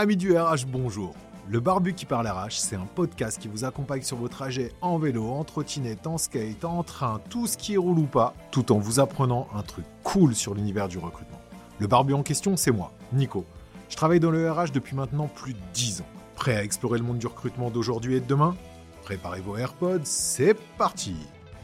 [0.00, 1.16] Amis du RH, bonjour.
[1.48, 4.96] Le Barbu qui parle RH, c'est un podcast qui vous accompagne sur vos trajets en
[4.96, 8.78] vélo, en trottinette, en skate, en train, tout ce qui roule ou pas, tout en
[8.78, 11.40] vous apprenant un truc cool sur l'univers du recrutement.
[11.80, 13.44] Le Barbu en question, c'est moi, Nico.
[13.88, 16.08] Je travaille dans le RH depuis maintenant plus de 10 ans.
[16.36, 18.54] Prêt à explorer le monde du recrutement d'aujourd'hui et de demain?
[19.02, 21.16] Préparez vos AirPods, c'est parti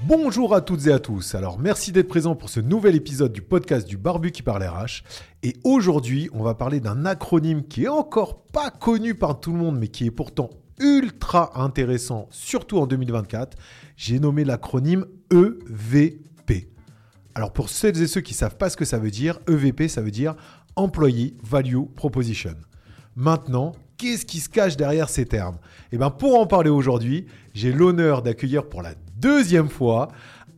[0.07, 1.35] Bonjour à toutes et à tous.
[1.35, 5.03] Alors merci d'être présent pour ce nouvel épisode du podcast du Barbu qui parle RH.
[5.43, 9.57] Et aujourd'hui, on va parler d'un acronyme qui est encore pas connu par tout le
[9.57, 13.57] monde, mais qui est pourtant ultra intéressant, surtout en 2024.
[13.97, 16.69] J'ai nommé l'acronyme EVP.
[17.35, 20.03] Alors pour celles et ceux qui savent pas ce que ça veut dire, EVP ça
[20.03, 20.35] veut dire
[20.77, 22.57] Employee Value Proposition.
[23.17, 25.57] Maintenant, qu'est-ce qui se cache derrière ces termes?
[25.93, 27.25] Eh bien, pour en parler aujourd'hui,
[27.55, 28.93] j'ai l'honneur d'accueillir pour la
[29.25, 30.09] deuxième fois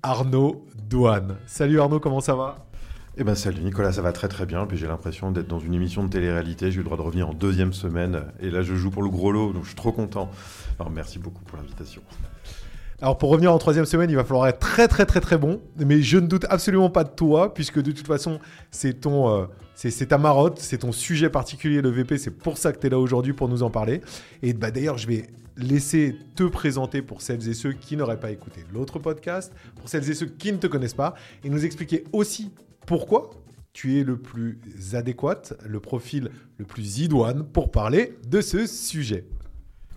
[0.02, 1.36] Arnaud Douane.
[1.46, 2.66] Salut Arnaud, comment ça va?
[3.16, 4.66] Eh ben salut Nicolas, ça va très très bien.
[4.66, 6.72] Puis j'ai l'impression d'être dans une émission de télé-réalité.
[6.72, 8.24] J'ai eu le droit de revenir en deuxième semaine.
[8.40, 10.32] Et là, je joue pour le gros lot, donc je suis trop content.
[10.80, 12.02] Alors merci beaucoup pour l'invitation.
[13.02, 15.60] Alors pour revenir en troisième semaine, il va falloir être très très très très bon.
[15.76, 19.46] Mais je ne doute absolument pas de toi, puisque de toute façon, c'est ton, euh,
[19.74, 22.16] c'est ta marotte, c'est ton sujet particulier, le VP.
[22.16, 24.00] C'est pour ça que tu es là aujourd'hui pour nous en parler.
[24.42, 25.26] Et bah, d'ailleurs, je vais
[25.58, 30.08] laisser te présenter pour celles et ceux qui n'auraient pas écouté l'autre podcast, pour celles
[30.10, 32.50] et ceux qui ne te connaissent pas, et nous expliquer aussi
[32.86, 33.30] pourquoi
[33.74, 34.58] tu es le plus
[34.94, 39.26] adéquat, le profil le plus idoine pour parler de ce sujet.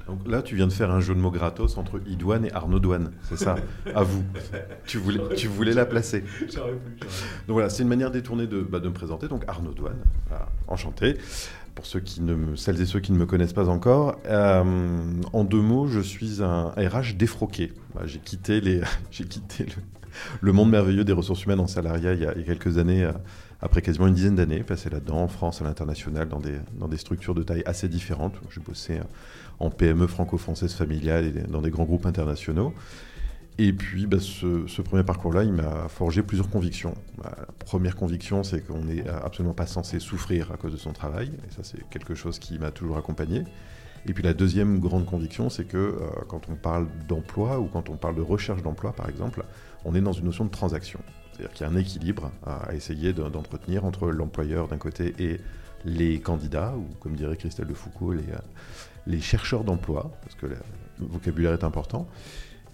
[0.10, 2.80] Donc là, tu viens de faire un jeu de mots gratos entre Idouane et Arnaud
[2.80, 3.56] Douane, c'est ça
[3.94, 4.24] À vous.
[4.88, 6.24] Tu voulais, tu voulais la placer.
[6.52, 6.70] Donc
[7.50, 9.28] voilà, c'est une manière détournée de, bah, de me présenter.
[9.28, 10.02] Donc Arnaud Douane,
[10.68, 11.18] enchanté.
[11.76, 15.00] Pour ceux qui ne celles et ceux qui ne me connaissent pas encore, euh,
[15.32, 17.72] en deux mots, je suis un RH défroqué.
[18.06, 19.68] J'ai quitté, les, j'ai quitté
[20.42, 23.14] le, monde merveilleux des ressources humaines en salariat il y a, quelques années, euh,
[23.62, 26.98] après quasiment une dizaine d'années, passé là-dedans, en France, à l'international, dans des, dans des
[26.98, 28.36] structures de taille assez différentes.
[28.54, 29.04] J'ai bossé euh,
[29.60, 32.74] en PME franco-française familiale et dans des grands groupes internationaux.
[33.58, 36.94] Et puis, bah, ce, premier parcours-là, il m'a forgé plusieurs convictions.
[37.18, 40.94] Bah, la première conviction, c'est qu'on n'est absolument pas censé souffrir à cause de son
[40.94, 41.28] travail.
[41.28, 43.44] Et ça, c'est quelque chose qui m'a toujours accompagné.
[44.08, 46.00] Et puis la deuxième grande conviction, c'est que euh,
[46.30, 49.44] quand on parle d'emploi ou quand on parle de recherche d'emploi, par exemple,
[49.84, 51.00] on est dans une notion de transaction.
[51.34, 55.40] C'est-à-dire qu'il y a un équilibre à, essayer d'entretenir entre l'employeur d'un côté et
[55.86, 58.40] les candidats, ou comme dirait Christelle de Foucault, les, euh,
[59.10, 60.56] les chercheurs d'emploi, parce que le
[61.00, 62.08] vocabulaire est important.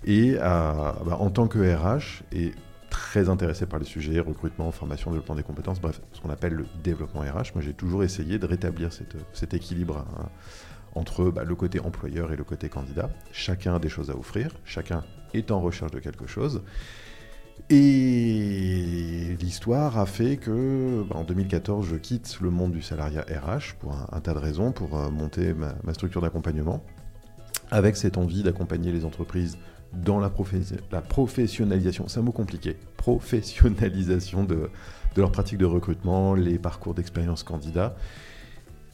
[0.05, 2.51] Et bah, en tant que RH, et
[2.89, 6.65] très intéressé par les sujets recrutement, formation, développement des compétences, bref, ce qu'on appelle le
[6.83, 8.91] développement RH, moi j'ai toujours essayé de rétablir
[9.33, 10.29] cet équilibre hein,
[10.93, 13.09] entre bah, le côté employeur et le côté candidat.
[13.31, 15.03] Chacun a des choses à offrir, chacun
[15.33, 16.61] est en recherche de quelque chose.
[17.69, 23.75] Et l'histoire a fait que, bah, en 2014, je quitte le monde du salariat RH
[23.79, 26.83] pour un, tas de raisons, pour euh, monter ma, structure d'accompagnement,
[27.71, 29.57] avec cette envie d'accompagner les entreprises
[29.93, 34.69] dans la, professionnalisation, c'est un mot compliqué, professionnalisation de,
[35.15, 37.95] de leur pratique de recrutement, les parcours d'expérience candidat,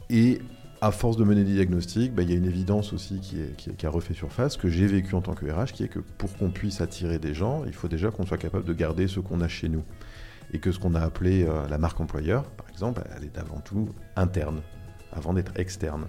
[0.10, 0.40] et
[0.82, 3.90] à force de mener des diagnostics, bah, il y a une évidence aussi qui, a
[3.90, 6.82] refait surface, que j'ai vécu en tant que RH, qui est que pour qu'on puisse
[6.82, 9.70] attirer des gens, il faut déjà qu'on soit capable de garder ce qu'on a chez
[9.70, 9.84] nous.
[10.54, 13.60] Et que ce qu'on a appelé euh, la marque employeur, par exemple, elle est avant
[13.60, 14.62] tout interne,
[15.14, 16.08] avant d'être externe.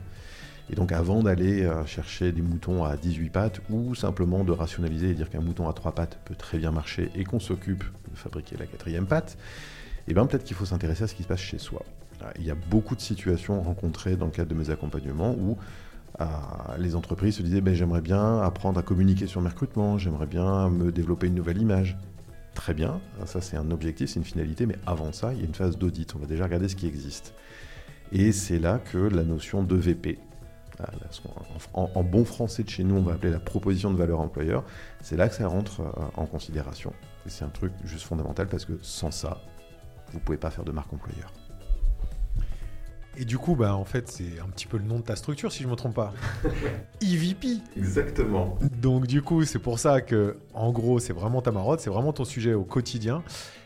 [0.71, 5.10] Et donc avant d'aller euh, chercher des moutons à 18 pattes ou simplement de rationaliser
[5.10, 8.16] et dire qu'un mouton à 3 pattes peut très bien marcher et qu'on s'occupe de
[8.16, 9.37] fabriquer la quatrième patte,
[10.09, 11.84] eh bien peut-être qu'il faut s'intéresser à ce qui se passe chez soi.
[12.38, 15.56] Il y a beaucoup de situations rencontrées dans le cadre de mes accompagnements où
[16.21, 16.25] euh,
[16.78, 20.69] les entreprises se disaient ben, j'aimerais bien apprendre à communiquer sur mes recrutements, j'aimerais bien
[20.69, 21.97] me développer une nouvelle image.
[22.55, 25.47] Très bien, ça c'est un objectif, c'est une finalité, mais avant ça, il y a
[25.47, 26.15] une phase d'audit.
[26.15, 27.34] On va déjà regarder ce qui existe.
[28.12, 30.19] Et c'est là que la notion de VP,
[30.81, 30.84] euh,
[31.72, 34.65] en, bon français de chez nous, on va appeler la proposition de valeur employeur,
[35.00, 36.93] c'est là que ça rentre euh, en considération.
[37.25, 39.41] Et c'est un truc juste fondamental parce que sans ça,
[40.10, 41.33] vous ne pouvez pas faire de marque employeur.
[43.19, 45.53] Et du coup, bah, en fait, c'est un petit peu le nom de ta structure,
[45.53, 46.15] si je ne me trompe pas.
[47.03, 47.59] EVP.
[47.77, 48.59] Exactement.
[48.81, 52.15] Donc, du coup, c'est pour ça que, en gros, c'est vraiment ta marotte, c'est vraiment
[52.15, 53.22] ton sujet au quotidien.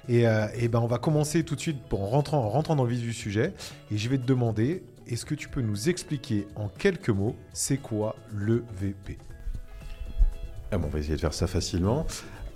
[0.08, 2.84] Et, euh, ben, on va commencer tout de suite pour en rentrant, en rentrant dans
[2.84, 3.54] le vif du sujet.
[3.92, 7.78] Et je vais te demander, est-ce que tu peux nous expliquer en quelques mots, c'est
[7.78, 9.16] quoi le VP
[10.72, 12.04] ah bon, On va essayer de faire ça facilement.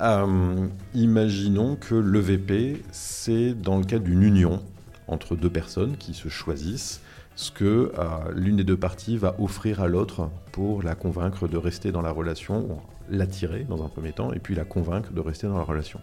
[0.00, 4.62] Euh, imaginons que le VP, c'est dans le cadre d'une union
[5.10, 7.00] entre deux personnes qui se choisissent
[7.36, 8.04] ce que euh,
[8.34, 12.10] l'une des deux parties va offrir à l'autre pour la convaincre de rester dans la
[12.10, 16.00] relation, l'attirer dans un premier temps, et puis la convaincre de rester dans la relation.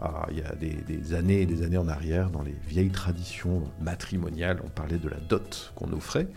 [0.00, 3.62] Ah, il y a des, années et des années en arrière, dans les vieilles traditions
[3.80, 6.28] matrimoniales, on parlait de la dot qu'on offrait.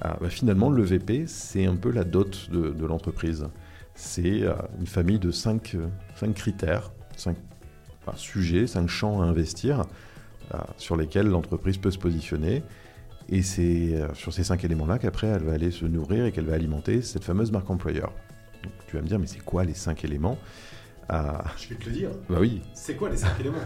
[0.00, 3.46] Ah, bah, finalement, le VP, c'est un peu la dot de, l'entreprise.
[3.94, 5.76] C'est euh, une famille de cinq,
[6.16, 7.36] cinq critères, cinq
[8.16, 9.84] sujets, cinq champs à investir euh,
[10.76, 12.62] sur lesquels l'entreprise peut se positionner.
[13.28, 16.46] Et c'est euh, sur ces cinq éléments-là qu'après, elle va aller se nourrir et qu'elle
[16.46, 18.12] va alimenter cette fameuse marque employeur.
[18.88, 20.36] tu vas me dire, mais c'est quoi les cinq éléments
[21.08, 22.10] Je vais te le dire.
[22.28, 22.62] Bah oui.
[22.74, 23.58] C'est quoi les cinq éléments?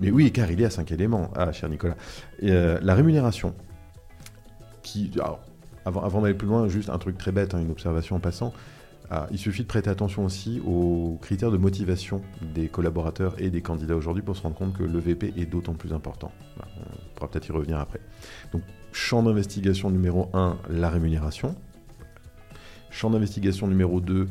[0.00, 1.96] Mais oui, car il y a cinq éléments, ah, cher Nicolas.
[2.40, 3.54] la rémunération,
[4.82, 5.10] qui,
[5.84, 8.54] avant, d'aller plus loin, juste un truc très bête, hein, une observation en passant.
[9.10, 12.22] Ah, il suffit de prêter attention aussi aux critères de motivation
[12.54, 15.74] des collaborateurs et des candidats aujourd'hui pour se rendre compte que le VP est d'autant
[15.74, 16.32] plus important.
[16.58, 18.00] on pourra peut-être y revenir après.
[18.52, 18.62] Donc,
[18.92, 21.54] champ d'investigation numéro 1, la rémunération.
[22.90, 24.26] Champ d'investigation numéro 2,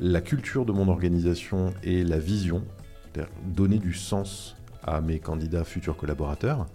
[0.00, 2.64] la culture de mon organisation et la vision,
[3.02, 6.66] c'est-à-dire donner du sens à mes candidats futurs collaborateurs.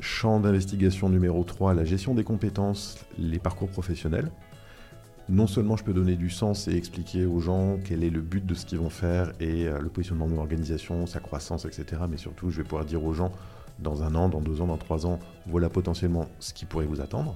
[0.00, 4.32] Champ d'investigation numéro 3, la gestion des compétences, les parcours professionnels.
[5.32, 8.44] Non seulement je peux donner du sens et expliquer aux gens quel est le but
[8.44, 12.02] de ce qu'ils vont faire et euh, le positionnement de mon organisation, sa croissance, etc.
[12.06, 13.32] Mais surtout, je vais pouvoir dire aux gens,
[13.78, 17.00] dans un an, dans deux ans, dans trois ans, voilà potentiellement ce qui pourrait vous
[17.00, 17.34] attendre.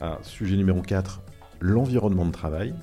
[0.00, 1.22] Ah, sujet numéro 4,
[1.60, 2.74] l'environnement de travail.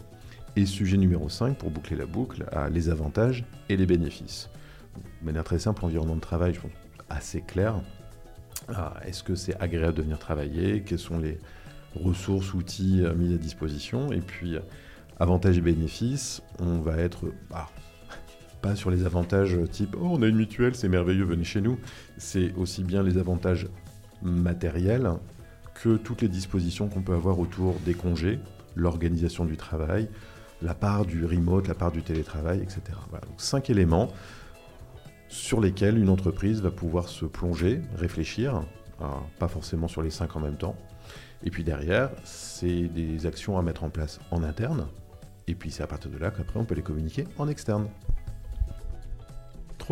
[0.55, 4.49] Et sujet numéro 5, pour boucler la boucle, ah, les avantages et les bénéfices.
[5.19, 6.71] De manière très simple, l'environnement de travail, je pense,
[7.09, 7.81] assez clair.
[8.69, 10.83] Ah, est-ce que c'est agréable de venir travailler?
[10.83, 11.37] Quelles sont les
[11.95, 14.61] ressources, outils euh, mis à disposition Et puis, euh,
[15.19, 17.69] avantages et bénéfices, on va être bah,
[18.61, 21.77] pas sur les avantages type oh, on a une mutuelle, c'est merveilleux, venez chez nous.
[22.17, 23.67] C'est aussi bien les avantages
[24.21, 25.09] matériels
[25.75, 28.39] que toutes les dispositions qu'on peut avoir autour des congés,
[28.75, 30.09] l'organisation du travail,
[30.61, 32.81] la part du remote, la part du télétravail, etc.
[33.11, 34.09] Donc cinq éléments
[35.29, 38.63] sur lesquels une entreprise va pouvoir se plonger, réfléchir,
[39.37, 40.75] pas forcément sur les cinq en même temps.
[41.43, 44.87] Et puis derrière, c'est des actions à mettre en place en interne,
[45.47, 47.87] et puis c'est à partir de là qu'après on peut les communiquer en externe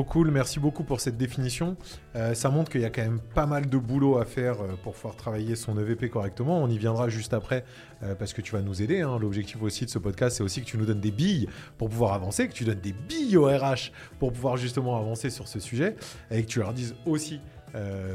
[0.04, 1.76] cool, merci beaucoup pour cette définition.
[2.16, 4.76] Euh, ça montre qu'il y a quand même pas mal de boulot à faire euh,
[4.82, 6.62] pour pouvoir travailler son EVP correctement.
[6.62, 7.64] On y viendra juste après
[8.04, 9.02] euh, parce que tu vas nous aider.
[9.02, 9.18] Hein.
[9.20, 11.48] L'objectif aussi de ce podcast, c'est aussi que tu nous donnes des billes
[11.78, 15.48] pour pouvoir avancer, que tu donnes des billes au RH pour pouvoir justement avancer sur
[15.48, 15.96] ce sujet
[16.32, 17.40] et que tu leur dises aussi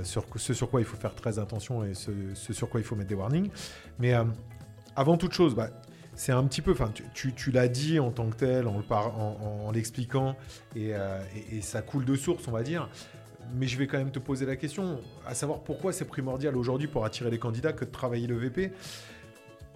[0.03, 2.97] sur ce sur quoi il faut faire très attention et ce, sur quoi il faut
[2.97, 3.51] mettre des warnings.
[3.99, 4.15] Mais
[4.97, 5.71] avant toute chose, bah,
[6.15, 10.37] c'est un petit peu, enfin, tu, l'as dit en tant que tel, en, l'expliquant,
[10.77, 12.89] euh, et, ça coule de source, on va dire.
[13.55, 16.87] Mais je vais quand même te poser la question, à savoir pourquoi c'est primordial aujourd'hui
[16.87, 18.73] pour attirer les candidats que de travailler le VP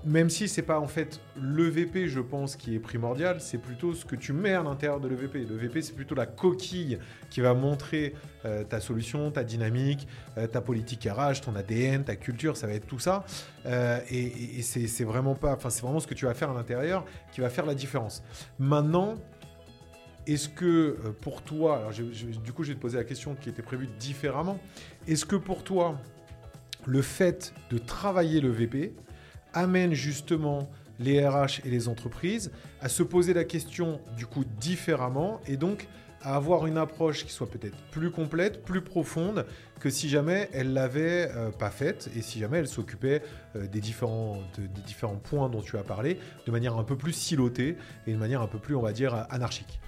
[0.07, 4.05] même si c'est pas en fait l'EVP, je pense, qui est primordial, c'est plutôt ce
[4.05, 5.41] que tu mets à l'intérieur de l'EVP.
[5.41, 6.99] L'EVP, c'est plutôt la coquille
[7.29, 8.15] qui va montrer
[8.45, 10.07] euh, ta solution, ta dynamique,
[10.39, 13.25] euh, ta politique RH, ton ADN, ta culture, ça va être tout ça.
[13.67, 17.05] Euh, et, c'est vraiment pas, enfin, c'est vraiment ce que tu vas faire à l'intérieur
[17.33, 18.23] qui va faire la différence.
[18.61, 19.17] Maintenant,
[20.29, 23.63] est-ce que pour toi, alors du coup, je vais te poser la question qui était
[23.63, 24.59] prévue différemment.
[25.09, 26.01] Est-ce que pour toi,
[26.85, 28.95] le fait de travailler le VP,
[29.57, 30.69] amène justement
[31.01, 35.89] les RH et les entreprises à se poser la question du coup différemment et donc
[36.23, 39.47] à avoir une approche qui soit peut-être plus complète, plus profonde
[39.79, 43.23] que si jamais elle l'avait euh, pas faite et si jamais elle s'occupait
[43.55, 47.13] euh, des, différents, des différents points dont tu as parlé de manière un peu plus
[47.13, 49.79] silotée et de manière un peu plus, on va dire, anarchique.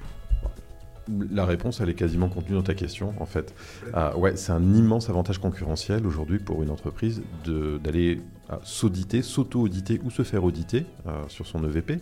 [1.30, 3.54] La réponse, elle est quasiment contenue dans ta question, en fait.
[3.94, 8.20] Ah, ouais, c'est un immense avantage concurrentiel aujourd'hui pour une entreprise d'aller
[8.62, 12.00] s'auditer, s'auto-auditer ou se faire auditer euh, sur son EVP.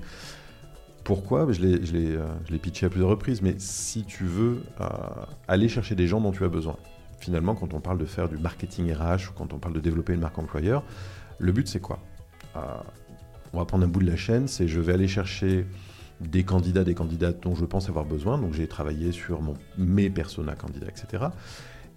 [1.04, 1.50] Pourquoi?
[1.52, 4.86] Je l'ai euh, pitché à plusieurs reprises, mais si tu veux euh,
[5.46, 6.76] aller chercher des gens dont tu as besoin,
[7.20, 10.14] finalement, quand on parle de faire du marketing RH ou quand on parle de développer
[10.14, 10.82] une marque employeur,
[11.38, 12.00] le but c'est quoi?
[13.52, 15.66] On va prendre un bout de la chaîne, c'est je vais aller chercher
[16.20, 18.38] des candidats, des candidates dont je pense avoir besoin.
[18.38, 21.26] Donc j'ai travaillé sur mon, mes personas candidats, etc.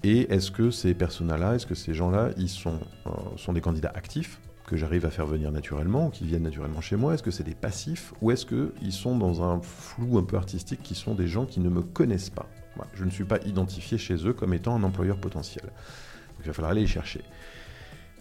[0.03, 3.91] Et est-ce que ces personas-là, est-ce que ces gens-là, ils sont, euh, sont des candidats
[3.93, 7.13] actifs que j'arrive à faire venir naturellement, qui viennent naturellement chez moi?
[7.13, 10.81] Est-ce que c'est des passifs ou est-ce qu'ils sont dans un flou un peu artistique
[10.83, 12.47] qui sont des gens qui ne me connaissent pas?
[12.93, 15.65] Je ne suis pas identifié chez eux comme étant un employeur potentiel.
[15.65, 17.21] Donc il va falloir aller les chercher.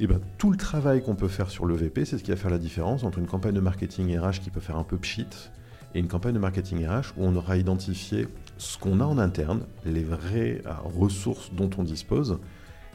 [0.00, 2.36] Et ben, tout le travail qu'on peut faire sur le VP, c'est ce qui va
[2.36, 5.50] faire la différence entre une campagne de marketing RH qui peut faire un peu pchit
[5.94, 8.28] et une campagne de marketing RH où on aura identifié
[8.58, 12.38] ce qu'on a en interne, les vraies euh, ressources dont on dispose,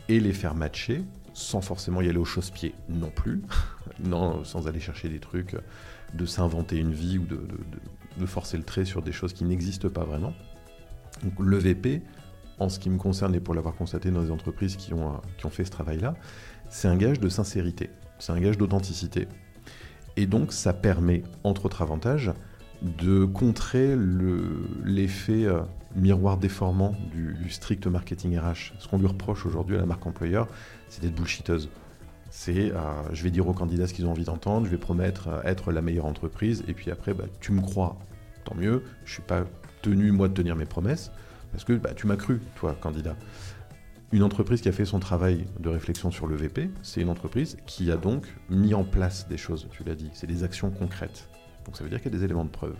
[0.10, 3.42] et les faire matcher sans forcément y aller au chausse-pied non plus,
[4.04, 5.56] non, sans aller chercher des trucs,
[6.14, 10.04] de s'inventer une vie ou de, forcer le trait sur des choses qui n'existent pas
[10.04, 10.34] vraiment.
[11.24, 11.60] Donc le
[12.60, 15.18] en ce qui me concerne et pour l'avoir constaté dans les entreprises qui ont, euh,
[15.38, 16.16] qui ont fait ce travail-là,
[16.70, 17.90] c'est un gage de sincérité.
[18.20, 19.28] C'est un gage d'authenticité.
[20.16, 22.32] Et donc, ça permet, entre autres avantages,
[22.84, 23.96] de contrer
[24.84, 25.62] l'effet euh,
[25.96, 28.74] miroir déformant du, strict marketing RH.
[28.80, 30.48] Ce qu'on lui reproche aujourd'hui à la marque employeur,
[30.90, 31.70] c'est d'être bullshiteuse.
[32.30, 32.80] C'est euh,
[33.14, 35.72] je vais dire aux candidats ce qu'ils ont envie d'entendre, je vais promettre euh, être
[35.72, 37.98] la meilleure entreprise, et puis après, bah, tu me crois,
[38.44, 39.46] tant mieux, je ne suis pas
[39.82, 41.12] tenu, moi, de tenir mes promesses,
[41.52, 43.16] parce que bah, tu m'as cru, toi, candidat.
[44.12, 47.58] Une entreprise qui a fait son travail de réflexion sur le VP, c'est une entreprise
[47.66, 51.30] qui a donc mis en place des choses, tu l'as dit, c'est des actions concrètes.
[51.66, 52.76] Donc ça veut dire qu'il y a des éléments de preuve.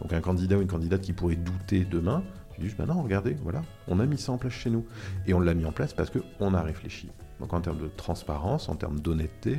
[0.00, 2.22] Donc un candidat ou une candidate qui pourrait douter demain,
[2.54, 4.84] tu dis bah non, regardez, voilà, on a mis ça en place chez nous.
[5.26, 7.10] Et on l'a mis en place parce qu'on a réfléchi.
[7.40, 9.58] Donc en termes de transparence, en termes d'honnêteté,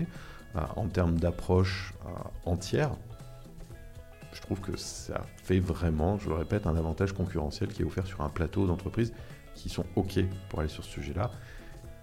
[0.56, 2.10] euh, en termes d'approche euh,
[2.46, 2.92] entière,
[4.34, 8.06] je trouve que ça fait vraiment, je le répète, un avantage concurrentiel qui est offert
[8.06, 9.14] sur un plateau d'entreprises
[9.56, 11.32] qui sont OK pour aller sur ce sujet-là,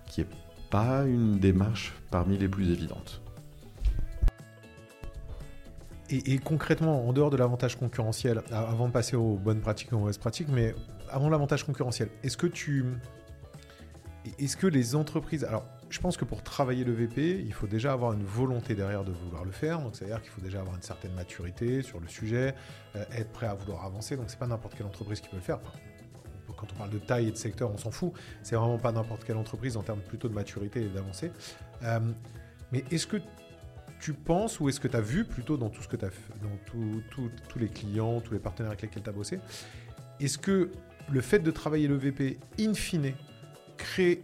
[0.07, 0.29] qui n'est
[0.71, 3.22] pas une démarche parmi les plus évidentes.
[6.13, 9.99] Et, concrètement, en dehors de l'avantage concurrentiel, avant de passer aux bonnes pratiques et aux
[9.99, 10.75] mauvaises pratiques, mais
[11.11, 12.85] avant l'avantage concurrentiel, est-ce que tu.
[14.39, 15.43] Est-ce que les entreprises.
[15.45, 19.05] Alors, je pense que pour travailler le VP, il faut déjà avoir une volonté derrière
[19.05, 19.81] de vouloir le faire.
[19.81, 22.55] Donc, c'est-à-dire qu'il faut déjà avoir une certaine maturité sur le sujet,
[22.95, 24.17] euh, être prêt à vouloir avancer.
[24.17, 25.61] Donc, c'est pas n'importe quelle entreprise qui peut le faire.
[26.57, 28.13] quand on parle de taille et de secteur, on s'en fout.
[28.43, 31.33] C'est vraiment pas n'importe quelle entreprise en termes plutôt de maturité et d'avancée.
[31.83, 32.01] Euh,
[32.71, 33.17] mais est-ce que
[34.03, 36.35] tu penses ou est-ce que tu as vu plutôt dans tout ce que tu fait,
[36.43, 39.39] dans tous les clients, tous les partenaires avec lesquels tu as bossé,
[40.19, 40.73] est-ce que
[41.09, 43.13] le fait de travailler le VP in fine
[43.77, 44.23] crée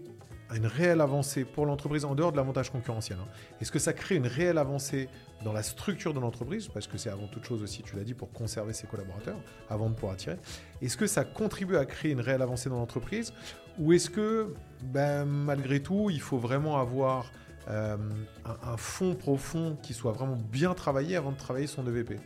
[0.52, 3.28] une réelle avancée pour l'entreprise en dehors de l'avantage concurrentiel hein?
[3.60, 5.08] Est-ce que ça crée une réelle avancée
[5.44, 6.66] dans la structure de l'entreprise?
[6.66, 9.38] Parce que c'est avant toute chose aussi, tu l'as dit, pour conserver ses collaborateurs,
[9.70, 10.38] avant de pouvoir attirer.
[10.82, 13.32] Est-ce que ça contribue à créer une réelle avancée dans l'entreprise?
[13.78, 17.30] Ou est-ce que, ben, malgré tout, il faut vraiment avoir
[17.68, 17.96] euh,
[18.44, 22.18] un, fond profond qui soit vraiment bien travaillé avant de travailler son EVP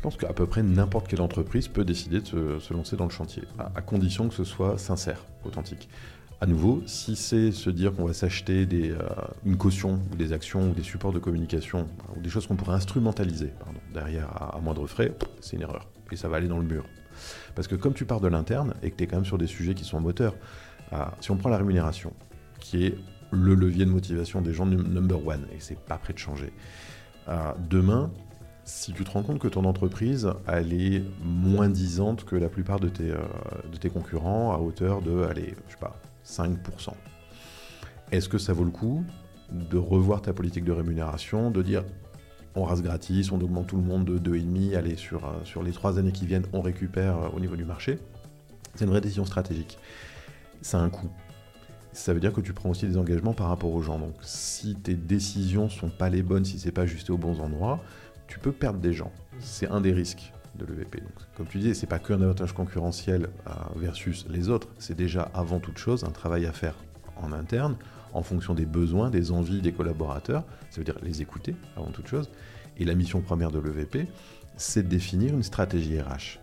[0.00, 3.10] je pense qu'à peu près n'importe quelle entreprise peut décider de se, lancer dans le
[3.10, 5.90] chantier, à, condition que ce soit sincère, authentique.
[6.40, 8.96] À nouveau, si c'est se dire qu'on va s'acheter euh,
[9.44, 12.76] une caution ou des actions ou des supports de communication ou des choses qu'on pourrait
[12.76, 13.52] instrumentaliser
[13.92, 15.86] derrière à, moindre frais, c'est une erreur.
[16.10, 16.86] Et ça va aller dans le mur.
[17.54, 19.48] Parce que comme tu pars de l'interne et que tu es quand même sur des
[19.48, 20.34] sujets qui sont moteurs,
[21.20, 22.14] si on prend la rémunération,
[22.60, 22.94] qui est
[23.32, 26.52] le levier de motivation des gens number one, et c'est pas prêt de changer.
[27.28, 28.10] Euh, demain,
[28.64, 32.80] si tu te rends compte que ton entreprise, elle est moins disante que la plupart
[32.80, 33.18] de tes, euh,
[33.70, 36.92] de tes concurrents, à hauteur de, allez, je sais pas, 5%,
[38.12, 39.04] est-ce que ça vaut le coup
[39.52, 41.84] de revoir ta politique de rémunération, de dire
[42.56, 45.72] on rase gratis, on augmente tout le monde de 2,5, allez, sur, euh, sur les
[45.72, 47.98] trois années qui viennent, on récupère au niveau du marché?
[48.74, 49.78] C'est une vraie décision stratégique.
[50.62, 51.10] Ça a un coût
[51.92, 53.98] ça veut dire que tu prends aussi des engagements par rapport aux gens.
[53.98, 57.80] Donc si tes décisions sont pas les bonnes, si c'est pas ajusté aux bons endroits,
[58.26, 59.12] tu peux perdre des gens.
[59.40, 61.00] C'est un des risques de l'EVP.
[61.00, 65.30] Donc, comme tu disais, c'est pas qu'un avantage concurrentiel euh, versus les autres, c'est déjà
[65.34, 66.74] avant toute chose un travail à faire
[67.16, 67.76] en interne,
[68.12, 72.08] en fonction des besoins, des envies des collaborateurs, ça veut dire les écouter avant toute
[72.08, 72.30] chose.
[72.78, 74.08] Et la mission première de l'EVP,
[74.56, 76.38] c'est de définir une stratégie RH.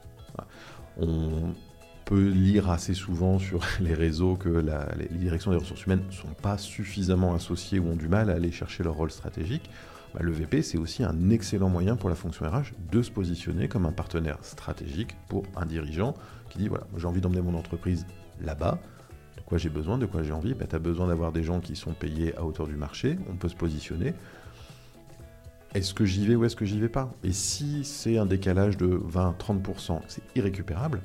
[1.00, 1.54] On,
[2.08, 4.64] peut lire assez souvent sur les réseaux que
[4.98, 8.34] les directions des ressources humaines ne sont pas suffisamment associées ou ont du mal à
[8.34, 9.70] aller chercher leur rôle stratégique.
[10.14, 13.68] Bah, le VP, c'est aussi un excellent moyen pour la fonction RH de se positionner
[13.68, 16.14] comme un partenaire stratégique pour un dirigeant
[16.50, 18.06] qui dit voilà, j'ai envie d'emmener mon entreprise
[18.42, 18.80] là-bas.
[19.36, 20.54] De quoi j'ai besoin, de quoi j'ai envie?
[20.54, 23.18] Bah, Tu as besoin d'avoir des gens qui sont payés à hauteur du marché.
[23.30, 24.14] On peut se positionner.
[25.76, 27.12] Est-ce que j'y vais ou est-ce que j'y vais pas?
[27.26, 31.02] Et si c'est un décalage de 20-30%, c'est irrécupérable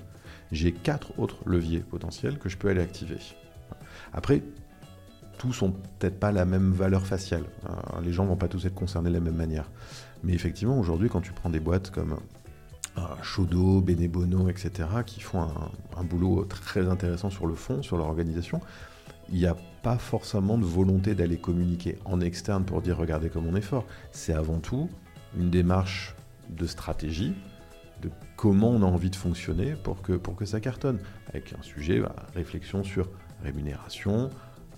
[0.52, 3.18] j'ai quatre autres leviers potentiels que je peux aller activer.
[4.12, 4.42] Après,
[5.38, 7.44] tous ont peut-être pas la même valeur faciale.
[7.68, 9.71] Euh, les gens vont pas tous être concernés de la même manière.
[10.23, 12.18] Mais effectivement, aujourd'hui, quand tu prends des boîtes comme
[13.23, 15.42] Chaudot, euh, Benebono, etc., qui font
[15.97, 18.61] un, boulot très intéressant sur le fond, sur leur organisation,
[19.30, 23.47] il n'y a pas forcément de volonté d'aller communiquer en externe pour dire regardez comme
[23.47, 23.85] on est fort.
[24.12, 24.90] C'est avant tout
[25.37, 26.14] une démarche
[26.50, 27.35] de stratégie,
[28.02, 30.99] de comment on a envie de fonctionner pour que, pour que ça cartonne.
[31.28, 33.09] Avec un sujet, bah, réflexion sur
[33.42, 34.30] rémunération,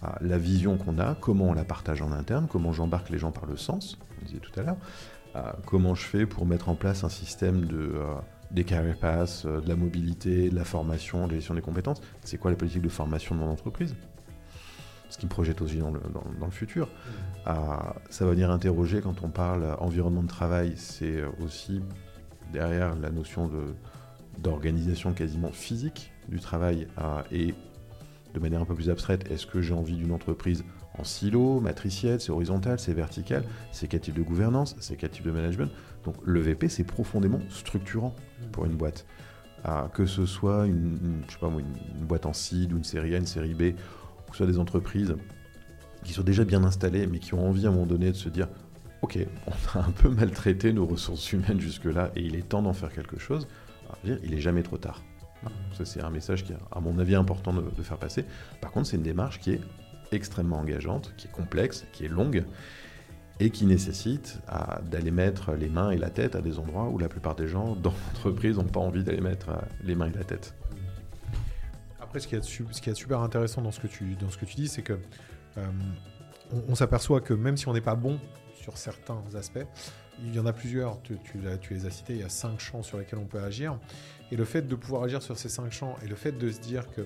[0.03, 3.33] bah, la vision qu'on a, comment on la partage en interne, comment j'embarque les gens
[3.33, 4.77] par le sens, on disait tout à l'heure,
[5.33, 8.15] bah, comment je fais pour mettre en place un système de, euh,
[8.51, 12.01] des career pass, euh, de la mobilité, de la formation, de la gestion des compétences,
[12.23, 13.97] c'est quoi la politique de formation de mon entreprise?
[15.09, 16.87] Ce qui me projette aussi dans le, dans, le futur.
[16.87, 17.51] Mmh.
[18.11, 21.83] ça va venir interroger quand on parle environnement de travail, c'est aussi
[22.53, 23.51] derrière la notion
[24.39, 26.87] d'organisation quasiment physique du travail
[27.31, 27.55] et
[28.35, 30.65] de manière un peu plus abstraite, est-ce que j'ai envie d'une entreprise
[30.99, 35.25] en silo, matriciel, c'est horizontal, c'est vertical, c'est quel type de gouvernance, c'est quel type
[35.25, 35.71] de management?
[36.05, 38.15] Donc le VP, c'est profondément structurant
[38.53, 39.07] pour une boîte.
[39.65, 41.23] Ah, que ce soit une,
[42.03, 45.17] boîte en seed, ou une série A, une série B, que ce soit des entreprises
[46.05, 48.29] qui sont déjà bien installées, mais qui ont envie à un moment donné de se
[48.29, 48.49] dire
[49.05, 52.73] Ok, on a un peu maltraité nos ressources humaines jusque-là, et il est temps d'en
[52.73, 53.47] faire quelque chose.
[54.03, 55.03] dire, il est jamais trop tard.
[55.77, 58.25] Ça, c'est un message qui est, à mon avis, important de, faire passer.
[58.63, 59.61] Par contre, c'est une démarche qui est
[60.11, 62.47] extrêmement engageante, qui est complexe, qui est longue,
[63.41, 64.41] et qui nécessite
[64.91, 67.77] d'aller mettre les mains et la tête à des endroits où la plupart des gens
[67.77, 70.55] dans l'entreprise n'ont pas envie d'aller mettre euh, les mains et la tête.
[72.01, 74.17] Après, ce qui est, super intéressant dans ce que tu,
[74.57, 74.99] dis, c'est que
[75.59, 78.19] euh, s'aperçoit que même si on n'est pas bon
[78.65, 79.67] sur certains aspects,
[80.25, 81.19] il y en a plusieurs, tu,
[81.71, 83.79] les as cités, il y a cinq champs sur lesquels on peut agir.
[84.33, 86.61] Et le fait de pouvoir agir sur ces cinq champs et le fait de se
[86.61, 87.03] dire que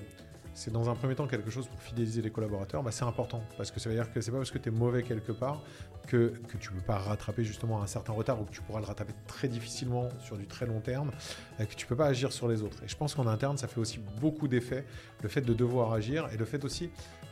[0.53, 3.43] c'est dans un premier temps quelque chose pour fidéliser les collaborateurs, bah c'est important.
[3.57, 5.61] Parce que ça veut dire que c'est pas parce que tu es mauvais quelque part
[6.07, 8.85] que, que tu peux pas rattraper justement un certain retard ou que tu pourras le
[8.85, 11.11] rattraper très difficilement sur du très long terme,
[11.57, 12.81] que tu peux pas agir sur les autres.
[12.83, 14.85] Et je pense qu'en interne, ça fait aussi beaucoup d'effets,
[15.21, 16.89] le fait de devoir agir et le fait aussi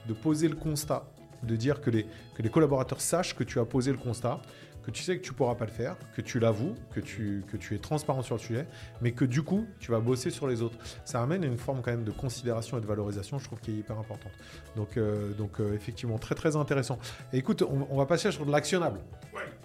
[0.08, 1.06] de poser le constat,
[1.44, 2.06] de dire que les,
[2.50, 4.40] collaborateurs sachent que tu as posé le constat,
[4.88, 7.58] que tu sais que tu pourras pas le faire, que tu l'avoues, que tu, que
[7.58, 8.66] tu es transparent sur le sujet,
[9.02, 10.78] mais que du coup, tu vas bosser sur les autres.
[11.04, 13.74] Ça amène une forme quand même de considération et de valorisation, je trouve, qui est
[13.74, 14.32] hyper importante.
[14.78, 17.00] Donc, euh, donc euh, effectivement, très très intéressant.
[17.34, 19.00] écoute, on, va passer sur de l'actionnable.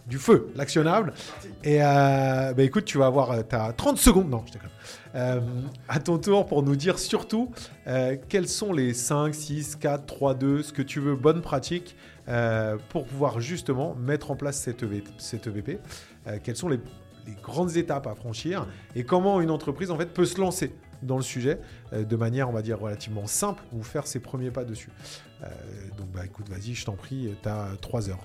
[0.08, 1.12] Du feu, l'actionnable.
[1.62, 4.70] Et euh, bah, écoute, tu vas avoir, tu as 30 secondes, non, je déconne,
[5.88, 7.52] à ton tour pour nous dire surtout
[8.28, 11.94] quels sont les 5, 6, 4, 3, 2, ce que tu veux, bonne pratique
[12.28, 15.80] euh, pour pouvoir justement mettre en place cette, EVP.
[16.28, 16.78] Euh, quelles sont les,
[17.42, 21.22] grandes étapes à franchir et comment une entreprise en fait peut se lancer dans le
[21.22, 21.60] sujet
[21.92, 24.90] euh, de manière, on va dire, relativement simple ou faire ses premiers pas dessus.
[25.98, 28.24] donc, bah, écoute, vas-y, je t'en prie, tu as 3 heures.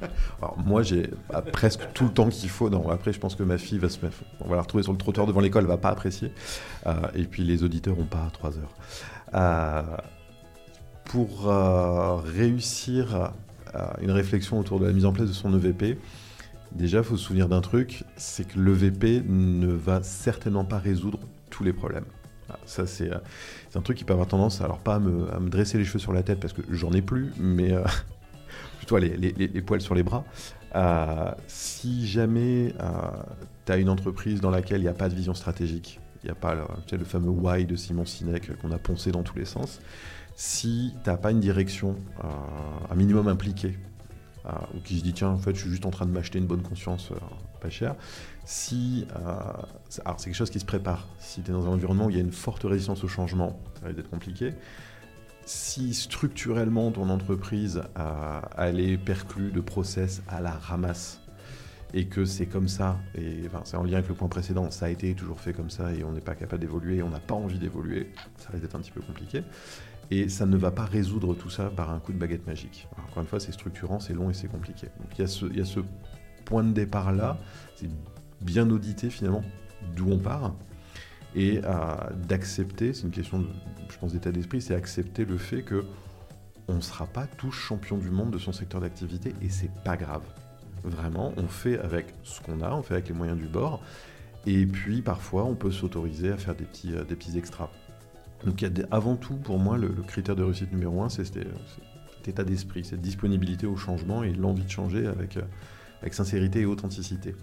[0.38, 1.10] Alors, moi, j'ai
[1.52, 2.70] presque tout le temps qu'il faut.
[2.70, 4.18] Non, après, je pense que ma fille va se mettre.
[4.40, 6.32] On va la retrouver sur le trottoir devant l'école, elle va pas apprécier.
[7.16, 10.04] et puis, les auditeurs n'ont pas 3 heures
[11.04, 13.32] pour euh, réussir
[14.00, 15.98] une réflexion autour de la mise en place de son EVP,
[16.72, 21.20] déjà, il faut se souvenir d'un truc, c'est que l'EVP ne va certainement pas résoudre
[21.50, 22.04] tous les problèmes.
[22.66, 23.10] Ça, c'est
[23.74, 26.22] un truc qui peut avoir tendance, alors pas à me, dresser les cheveux sur la
[26.22, 27.82] tête parce que j'en ai plus, mais euh,
[28.78, 30.24] plutôt les, poils sur les bras.
[30.74, 32.74] Euh, si jamais
[33.66, 36.30] tu as une entreprise dans laquelle il n'y a pas de vision stratégique, il n'y
[36.30, 39.80] a pas le fameux why de Simon Sinek qu'on a poncé dans tous les sens,
[40.36, 42.28] si tu n'as pas une direction euh,
[42.90, 43.78] un minimum impliquée,
[44.46, 46.38] euh, ou qui se dit tiens en fait je suis juste en train de m'acheter
[46.38, 47.16] une bonne conscience euh,
[47.60, 47.94] pas cher,
[48.44, 49.06] si
[50.04, 52.16] alors c'est quelque chose qui se prépare, si tu es dans un environnement où il
[52.16, 54.54] y a une forte résistance au changement, ça va être compliqué.
[55.44, 57.82] Si structurellement ton entreprise
[58.58, 61.20] elle est perclue de process à la ramasse
[61.94, 64.88] et que c'est comme ça, et c'est en lien avec le point précédent, ça a
[64.88, 67.58] été toujours fait comme ça et on n'est pas capable d'évoluer, on n'a pas envie
[67.58, 69.44] d'évoluer, ça va être un petit peu compliqué.
[70.12, 72.86] Et ça ne va pas résoudre tout ça par un coup de baguette magique.
[73.08, 74.88] encore une fois, c'est structurant, c'est long et c'est compliqué.
[75.00, 75.22] Donc il
[75.56, 75.80] y, a ce,
[76.44, 77.38] point de départ-là,
[77.76, 77.88] c'est
[78.42, 79.42] bien auditer finalement
[79.96, 80.54] d'où on part,
[81.34, 81.62] et
[82.28, 83.46] d'accepter, c'est une question,
[83.88, 85.86] je pense, d'état d'esprit, c'est accepter le fait que
[86.68, 89.96] on ne sera pas tous champions du monde de son secteur d'activité, et c'est pas
[89.96, 90.24] grave.
[90.84, 93.80] Vraiment, on fait avec ce qu'on a, on fait avec les moyens du bord,
[94.44, 97.70] et puis parfois on peut s'autoriser à faire des petits, euh, des petits extras.
[98.44, 101.24] Donc il y a avant tout, pour moi, le, critère de réussite numéro un, c'est
[101.24, 101.38] cet,
[102.26, 105.42] état d'esprit, cette disponibilité au changement et l'envie de changer avec, euh,
[106.00, 107.34] avec sincérité et authenticité.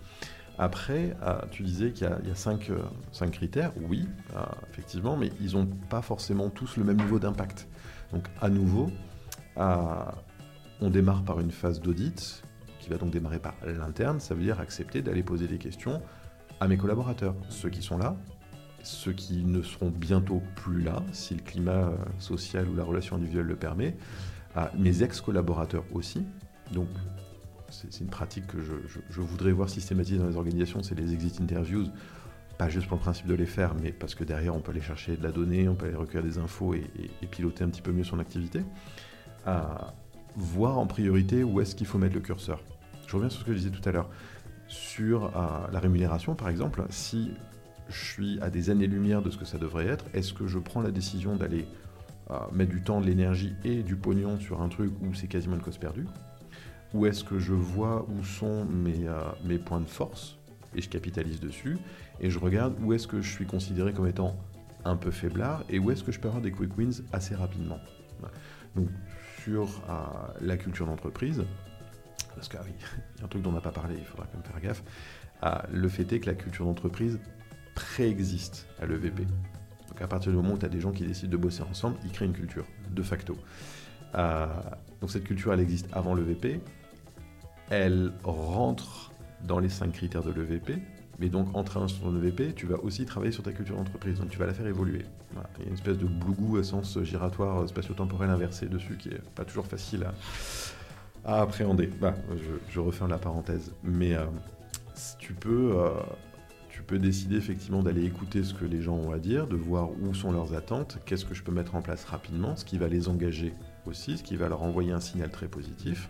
[0.58, 2.80] Après, ah, tu disais qu'il y, a, cinq, euh,
[3.14, 4.08] cinq, critères, oui,
[4.72, 7.68] effectivement, mais ils n'ont pas forcément tous le même niveau d'impact.
[8.12, 8.92] Donc à nouveau,
[9.56, 12.44] on démarre par une phase d'audit,
[12.80, 16.02] qui va donc démarrer par l'interne, ça veut dire accepter d'aller poser des questions
[16.60, 18.18] à mes collaborateurs, ceux qui sont là,
[18.84, 23.16] ceux qui ne seront bientôt plus là, si le climat euh, social ou la relation
[23.16, 23.96] individuelle le permet,
[24.56, 26.26] à mes ex-collaborateurs aussi.
[26.72, 26.88] Donc,
[27.70, 31.86] c'est une pratique que je, voudrais voir systématisée dans les organisations, c'est les exit interviews,
[32.58, 34.82] pas juste pour le principe de les faire, mais parce que derrière, on peut aller
[34.82, 36.90] chercher de la donnée, on peut aller recueillir des infos et,
[37.32, 38.64] piloter un petit peu mieux son activité.
[39.46, 39.94] À
[40.36, 42.62] voir en priorité où est-ce qu'il faut mettre le curseur.
[43.08, 44.10] Je reviens sur ce que je disais tout à l'heure.
[44.68, 47.32] Sur euh, la rémunération, par exemple, si
[47.90, 50.06] je suis à des années-lumière de ce que ça devrait être.
[50.14, 51.68] Est-ce que je prends la décision d'aller
[52.32, 55.56] euh, mettre du temps, de l'énergie et du pognon sur un truc où c'est quasiment
[55.56, 56.06] une cause perdue
[56.94, 60.38] Ou est-ce que je vois où sont mes, euh, mes points de force
[60.76, 61.78] et je capitalise dessus
[62.20, 64.36] et je regarde où est-ce que je suis considéré comme étant
[64.86, 67.80] un peu faiblard et où est-ce que je peux avoir des quick wins assez rapidement?
[68.76, 68.90] Donc
[69.44, 69.82] sur
[70.42, 71.44] la culture d'entreprise,
[72.36, 72.60] parce qu'il
[73.18, 74.84] y a un truc dont on n'a pas parlé, il faudra quand même faire gaffe,
[75.72, 77.20] le fait est que la culture d'entreprise
[77.80, 79.24] préexiste à l'EVP.
[79.24, 81.96] Donc à partir du moment où tu as des gens qui décident de bosser ensemble,
[82.04, 83.38] ils créent une culture, de facto.
[84.16, 84.48] Euh,
[85.00, 86.60] donc cette culture, elle existe avant l'EVP.
[87.70, 89.12] Elle rentre
[89.48, 90.76] dans les cinq critères de l'EVP.
[91.20, 94.20] Mais donc, en train sur l'EVP, tu vas aussi travailler sur ta culture d'entreprise.
[94.20, 95.04] Donc, tu vas la faire évoluer.
[95.34, 99.22] Il y a une espèce de blougou à sens giratoire spatio-temporel inversé dessus qui est
[99.36, 100.08] pas toujours facile
[101.26, 101.88] à, appréhender.
[101.88, 103.74] Bah, je, je, referme la parenthèse.
[103.84, 104.28] Mais euh,
[105.18, 105.92] tu peux, euh,
[106.80, 109.90] tu peux décider effectivement d'aller écouter ce que les gens ont à dire, de voir
[109.92, 112.88] où sont leurs attentes, qu'est-ce que je peux mettre en place rapidement, ce qui va
[112.88, 113.54] les engager
[113.86, 116.10] aussi, ce qui va leur envoyer un signal très positif.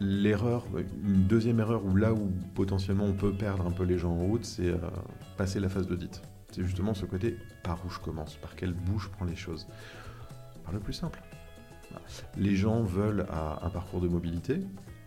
[0.00, 0.66] L'erreur,
[1.02, 4.18] une deuxième erreur, où là où potentiellement on peut perdre un peu les gens en
[4.18, 4.76] route, c'est euh,
[5.38, 6.20] passer la phase d'audit.
[6.50, 9.66] C'est justement ce côté par où je commence, par quelle bouche je prends les choses.
[10.62, 11.22] Par le plus simple.
[12.36, 14.60] Les gens veulent un parcours de mobilité,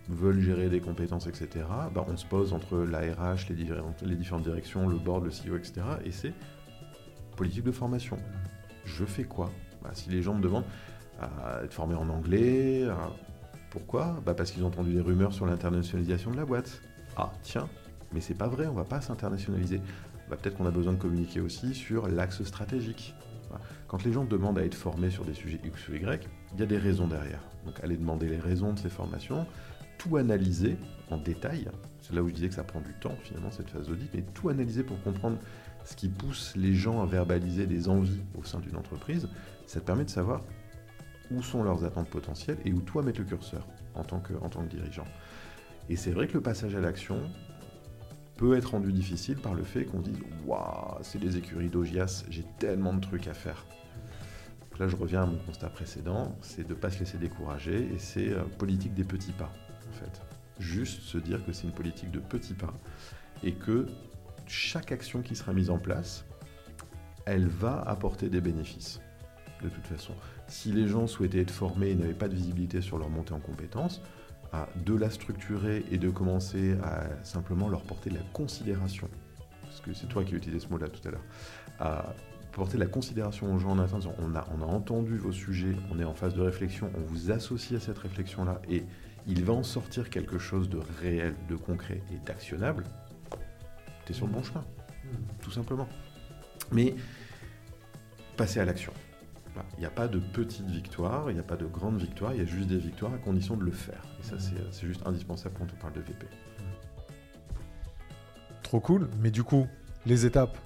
[0.10, 4.88] veulent gérer des compétences, etc., bah, on se pose entre la RH, les différentes, directions,
[4.88, 6.34] le board, le CEO, etc., et c'est
[7.36, 8.18] politique de formation.
[8.86, 9.52] Je fais quoi?
[9.84, 10.66] Bah, Si les gens me demandent
[11.20, 12.88] à être formé en anglais,
[13.70, 14.22] pourquoi?
[14.26, 16.82] Bah, Parce qu'ils ont entendu des rumeurs sur l'internationalisation de la boîte.
[17.18, 17.68] Ah, tiens,
[18.14, 19.82] mais c'est pas vrai, on va pas s'internationaliser.
[20.30, 23.14] Peut-être qu'on a besoin de communiquer aussi sur l'axe stratégique.
[23.88, 26.64] Quand les gens demandent à être formés sur des sujets X ou Y, il y
[26.64, 27.42] a des raisons derrière.
[27.66, 29.46] Donc allez demander les raisons de ces formations,
[29.98, 30.78] tout analyser
[31.10, 31.68] en détail.
[32.02, 34.24] C'est là où je disais que ça prend du temps finalement cette phase d'audit, mais
[34.34, 35.38] tout analyser pour comprendre
[35.84, 39.28] ce qui pousse les gens à verbaliser des envies au sein d'une entreprise.
[39.68, 40.42] Ça te permet de savoir
[41.32, 44.34] où sont leurs attentes potentielles et où toi mettre le curseur en tant que,
[44.68, 45.08] dirigeant.
[45.90, 47.20] Et c'est vrai que le passage à l'action
[48.38, 52.46] peut être rendu difficile par le fait qu'on dise Waouh, c'est des écuries d'Ogias, j'ai
[52.60, 53.66] tellement de trucs à faire.
[54.80, 57.98] là, je reviens à mon constat précédent c'est de ne pas se laisser décourager et
[57.98, 59.52] c'est euh, politique des petits pas
[60.60, 62.74] Juste se dire que c'est une politique de petits pas
[63.44, 63.88] et que
[64.48, 66.26] chaque action qui sera mise en place,
[67.26, 69.02] elle va apporter des bénéfices.
[69.64, 70.14] De toute façon,
[70.48, 73.40] si les gens souhaitaient être formés et n'avaient pas de visibilité sur leur montée en
[73.40, 74.02] compétences,
[74.86, 79.10] de la structurer et de commencer à simplement leur porter de la considération,
[79.64, 81.26] parce que c'est toi qui as utilisé ce mot-là tout à l'heure,
[81.80, 82.14] à
[82.54, 85.76] porter de la considération aux gens en interne, on a, on a entendu vos sujets,
[85.92, 88.86] on est en phase de réflexion, on vous associe à cette réflexion-là, et
[89.28, 92.84] il va en sortir quelque chose de réel, de concret et d'actionnable,
[94.06, 94.64] tu es sur le bon chemin,
[95.42, 95.88] tout simplement.
[96.72, 96.96] Mais
[98.38, 98.94] passer à l'action.
[99.78, 102.40] Il n'y a pas de petites victoires, il n'y a pas de grandes victoires, il
[102.40, 104.02] y a juste des victoires à condition de le faire.
[104.20, 106.28] Et ça, c'est juste indispensable quand on parle de VP.
[108.64, 109.68] Trop cool, mais du coup,
[110.06, 110.58] les étapes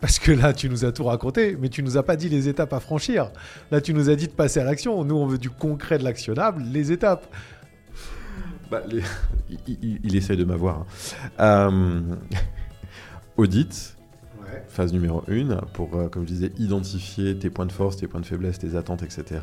[0.00, 2.48] parce que là, tu nous as tout raconté, mais tu nous as pas dit les
[2.48, 3.30] étapes à franchir.
[3.70, 5.04] Là, tu nous as dit de passer à l'action.
[5.04, 7.26] Nous, on veut du concret, de l'actionnable, les étapes.
[8.70, 8.82] Bah,
[9.66, 10.86] il, essaye de m'avoir.
[11.40, 11.70] Hein.
[11.72, 12.00] Euh,
[13.36, 13.96] audit,
[14.68, 18.20] phase numéro 1, pour, euh, comme je disais, identifier tes points de force, tes points
[18.20, 19.40] de faiblesse, tes attentes, etc.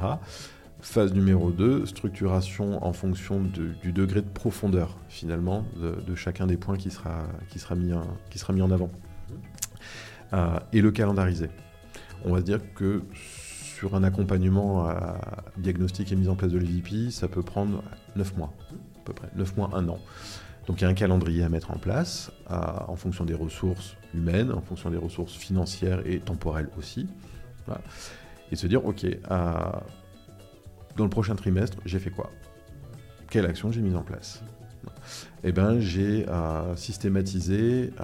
[0.79, 6.77] Phase numéro 2, structuration en fonction du degré de profondeur, finalement, de, chacun des points
[6.77, 7.91] qui sera, qui sera, mis,
[8.29, 8.91] qui sera mis en avant.
[10.73, 11.49] Et le calendariser.
[12.25, 15.19] On va dire que sur un accompagnement à
[15.57, 17.83] diagnostic et mise en place de l'EVP, ça peut prendre
[18.15, 19.99] 9 mois, à peu près, 9 mois, 1 an.
[20.67, 24.51] Donc il y a un calendrier à mettre en place en fonction des ressources humaines,
[24.51, 27.07] en fonction des ressources financières et temporelles aussi.
[28.51, 32.31] Et se dire, ok, dans le prochain trimestre, j'ai fait quoi?
[33.29, 34.43] Quelle action j'ai mise en place?
[35.43, 38.03] Eh ben, j'ai euh, systématisé euh,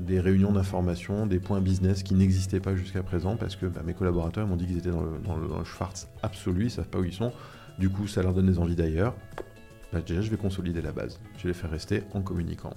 [0.00, 3.94] des réunions d'information, des points business qui n'existaient pas jusqu'à présent parce que bah, mes
[3.94, 5.62] collaborateurs m'ont dit qu'ils étaient dans le, dans,
[6.22, 7.32] absolu, ils ne savent pas où ils sont.
[7.78, 9.14] Du coup, ça leur donne des envies d'ailleurs.
[9.92, 11.20] Bah, déjà, je vais consolider la base.
[11.36, 12.74] Je vais les faire rester en communiquant.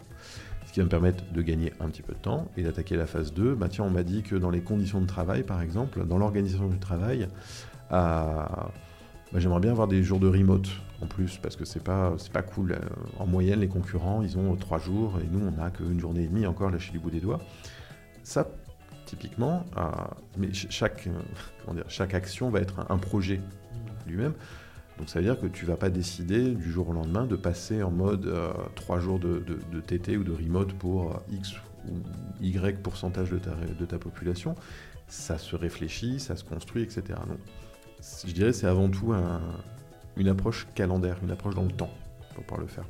[0.67, 3.05] Ce qui va me permettre de gagner un petit peu de temps et d'attaquer la
[3.05, 3.55] phase 2.
[3.55, 6.67] Bah, tiens, on m'a dit que dans les conditions de travail, par exemple, dans l'organisation
[6.67, 7.27] du travail,
[7.91, 8.45] euh,
[9.33, 10.69] bah, j'aimerais bien avoir des jours de remote
[11.01, 12.73] en plus, parce que c'est pas, c'est pas cool.
[12.73, 12.79] Euh,
[13.19, 16.27] en moyenne, les concurrents, ils ont trois jours, et nous, on n'a qu'une journée et
[16.27, 17.39] demie encore lâché du bout des doigts.
[18.23, 18.47] Ça,
[19.05, 19.81] typiquement, euh,
[20.37, 21.11] mais chaque, euh,
[21.65, 23.41] comment dire, chaque action va être un, projet
[24.05, 24.33] lui-même.
[24.97, 27.81] Donc ça veut dire que tu vas pas décider du jour au lendemain de passer
[27.81, 28.31] en mode
[28.75, 31.55] trois jours de, de, TT ou de remote pour X
[31.89, 31.95] ou
[32.39, 34.53] Y pourcentage de ta, de ta population.
[35.07, 37.03] Ça se réfléchit, ça se construit, etc.
[37.27, 37.39] Donc,
[38.27, 39.13] je dirais, c'est avant tout
[40.17, 41.89] une approche calendaire, une approche dans le temps
[42.35, 42.85] pour pouvoir le faire.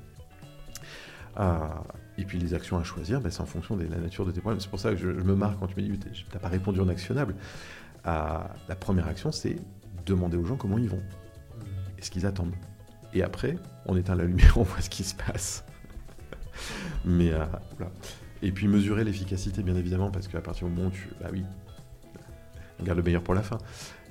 [1.35, 1.83] Ah,
[2.17, 4.41] et puis les actions à choisir, ben, c'est en fonction de la nature de tes
[4.41, 4.59] problèmes.
[4.59, 6.79] C'est pour ça que je, me marre quand tu me dis, tu n'as pas répondu
[6.79, 7.35] en actionnable.
[8.05, 9.55] la première action, c'est
[10.05, 11.01] demander aux gens comment ils vont
[11.97, 12.53] et ce qu'ils attendent.
[13.13, 15.63] Et après, on éteint la lumière, on voit ce qui se passe.
[17.05, 17.45] Mais euh,
[17.77, 17.91] voilà.
[18.41, 21.09] Et puis mesurer l'efficacité, bien évidemment, parce qu'à partir du moment où tu.
[21.19, 21.43] Bah oui,
[22.81, 23.57] on garde le meilleur pour la fin.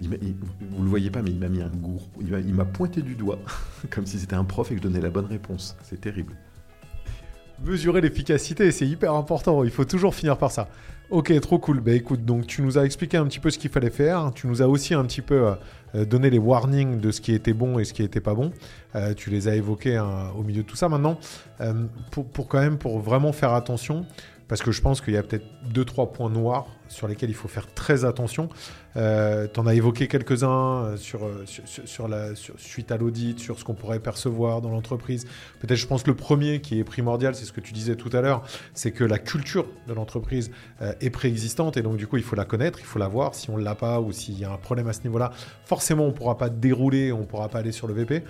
[0.00, 2.00] Il, vous le voyez pas, mais il m'a mis un goût.
[2.20, 3.38] Il m'a pointé du doigt,
[3.90, 5.76] comme si c'était un prof et que je donnais la bonne réponse.
[5.83, 6.35] C'est terrible.
[7.64, 9.64] Mesurer l'efficacité, c'est hyper important.
[9.64, 10.68] Il faut toujours finir par ça.
[11.11, 11.80] Ok, trop cool.
[11.80, 14.30] Bah écoute, donc tu nous as expliqué un petit peu ce qu'il fallait faire.
[14.35, 15.54] Tu nous as aussi un petit peu
[15.94, 18.52] euh, donné les warnings de ce qui était bon et ce qui n'était pas bon.
[18.94, 20.88] Euh, tu les as évoqués hein, au milieu de tout ça.
[20.88, 21.18] Maintenant,
[21.61, 21.74] euh,
[22.12, 24.06] pour, quand même, pour vraiment faire attention,
[24.50, 27.36] parce que je pense qu'il y a peut-être deux, trois points noirs sur lesquels il
[27.36, 28.48] faut faire très attention.
[28.96, 33.60] Euh, tu en as évoqué quelques-uns euh, sur, euh, sur, la, suite à l'audit, sur
[33.60, 35.24] ce qu'on pourrait percevoir dans l'entreprise.
[35.60, 38.22] Peut-être, je pense, le premier qui est primordial, c'est ce que tu disais tout à
[38.22, 38.42] l'heure,
[38.74, 40.50] c'est que la culture de l'entreprise
[41.00, 43.36] est préexistante et donc, du coup, il faut la connaître, il faut la voir.
[43.36, 45.30] Si on ne l'a pas ou s'il y a un problème à ce niveau-là,
[45.64, 48.24] forcément, on ne pourra pas dérouler, on ne pourra pas aller sur le VP.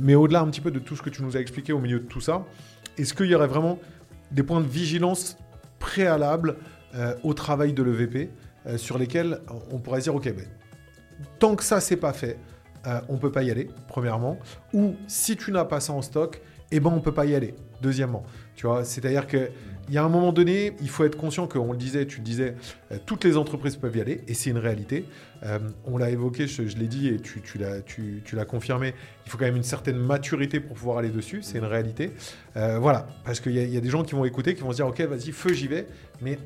[0.00, 2.00] mais au-delà un petit peu de tout ce que tu nous as expliqué au milieu
[2.00, 2.46] de tout ça,
[2.96, 3.78] est-ce qu'il y aurait vraiment
[4.32, 5.36] des points de vigilance
[5.82, 6.56] préalables
[6.94, 8.30] euh, au travail de l'EVP
[8.66, 9.40] euh, sur lesquels
[9.72, 10.46] on pourrait dire, OK, mais
[11.40, 12.38] tant que ça, c'est pas fait,
[12.86, 14.38] euh, on peut pas y aller, premièrement.
[14.72, 16.40] Ou si tu n'as pas ça en stock,
[16.70, 18.22] eh ben, on peut pas y aller, deuxièmement.
[18.54, 19.50] Tu vois, c'est-à-dire que
[19.92, 22.24] il y a un moment donné, il faut être conscient qu'on le disait, tu le
[22.24, 22.54] disais,
[22.92, 25.04] euh, toutes les entreprises peuvent y aller, et c'est une réalité.
[25.42, 28.94] Euh, on l'a évoqué, je, l'ai dit, et tu, l'as confirmé,
[29.26, 32.12] il faut quand même une certaine maturité pour pouvoir aller dessus, c'est une réalité.
[32.56, 34.76] Euh, voilà, parce qu'il y, y, a des gens qui vont écouter, qui vont se
[34.76, 35.86] dire, ok, vas-y, feu, j'y vais,
[36.22, 36.38] mais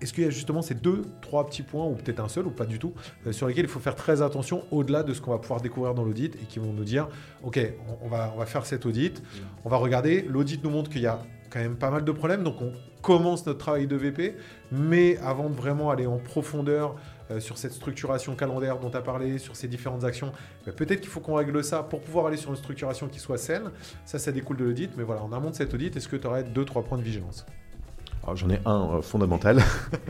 [0.00, 2.52] est-ce qu'il y a justement ces deux, trois petits points, ou peut-être un seul, ou
[2.52, 2.94] pas du tout,
[3.32, 6.04] sur lesquels il faut faire très attention au-delà de ce qu'on va pouvoir découvrir dans
[6.04, 7.08] l'audit et qui vont nous dire,
[7.42, 7.58] OK,
[8.04, 9.20] on, va, on va faire cet audit,
[9.64, 11.18] on va regarder, l'audit nous montre qu'il y a
[11.50, 12.42] quand même pas mal de problèmes.
[12.42, 14.36] Donc on commence notre travail de VP,
[14.72, 16.96] mais avant de vraiment aller en profondeur
[17.30, 20.32] euh, sur cette structuration calendaire dont tu as parlé, sur ces différentes actions,
[20.66, 23.38] bah, peut-être qu'il faut qu'on règle ça pour pouvoir aller sur une structuration qui soit
[23.38, 23.70] saine.
[24.04, 24.90] Ça, ça découle de l'audit.
[24.96, 27.02] Mais voilà, en amont de cet audit, est-ce que tu aurais deux, trois points de
[27.02, 27.46] vigilance?
[28.34, 29.62] J'en ai un euh, fondamental,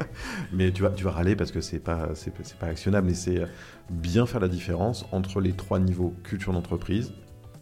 [0.52, 3.42] mais tu vas, tu vas râler parce que c'est pas, c'est, pas actionnable, mais c'est
[3.42, 3.46] euh,
[3.90, 7.12] bien faire la différence entre les trois niveaux culture d'entreprise,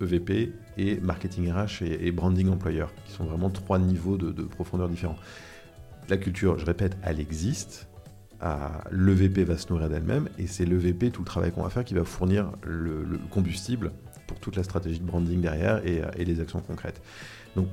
[0.00, 5.16] EVP et marketing RH et, branding employeur, qui sont vraiment trois niveaux de, profondeur différents.
[6.08, 7.88] La culture, je répète, elle existe.
[8.90, 11.94] L'EVP va se nourrir d'elle-même et c'est l'EVP, tout le travail qu'on va faire, qui
[11.94, 13.92] va fournir le, combustible
[14.26, 17.00] pour toute la stratégie de branding derrière et, et les actions concrètes.
[17.56, 17.68] Donc